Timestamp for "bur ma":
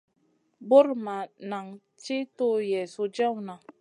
0.69-1.17